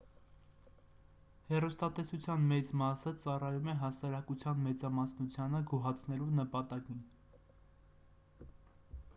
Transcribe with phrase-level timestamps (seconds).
[1.49, 7.05] հեռուստատեսության մեծ մասը ծառայում է հասարակության մեծամասնությանը գոհացնելու նպատակին